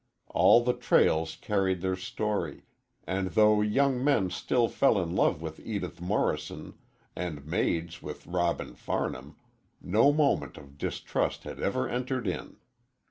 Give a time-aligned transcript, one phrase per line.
[0.29, 2.63] All the trails carried their story,
[3.05, 6.73] and though young men still fell in love with Edith Morrison
[7.15, 9.35] and maids with Robin Farnham,
[9.79, 12.57] no moment of distrust had ever entered in.